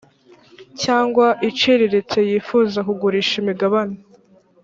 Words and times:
cyangwa 0.81 1.27
iciriritse 1.49 2.17
yifuza 2.29 2.79
kugurisha 2.87 3.33
imigabane 3.41 3.97